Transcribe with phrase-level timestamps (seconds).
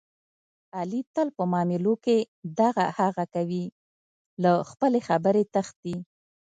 [0.79, 2.17] علي تل په معاملو کې
[2.59, 3.65] دغه هغه کوي،
[4.43, 5.95] له خپلې خبرې تښتي.